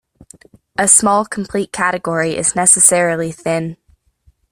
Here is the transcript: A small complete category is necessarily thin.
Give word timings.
A 0.79 0.87
small 0.87 1.25
complete 1.25 1.71
category 1.71 2.35
is 2.35 2.55
necessarily 2.55 3.31
thin. 3.31 3.77